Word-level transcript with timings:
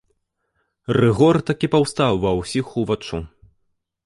Рыгор 0.99 1.35
так 1.49 1.67
і 1.67 1.69
паўстаў 1.75 2.13
ва 2.25 2.31
ўсіх 2.39 2.65
уваччу. 2.83 3.23